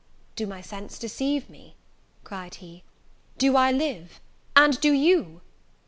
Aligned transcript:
"Do 0.35 0.47
my 0.47 0.61
sense 0.61 0.97
deceive 0.97 1.47
me!" 1.47 1.75
cried 2.23 2.55
he, 2.55 2.83
"do 3.37 3.55
I 3.55 3.71
live? 3.71 4.19
And 4.55 4.81
do 4.81 4.91
you?" 4.91 5.41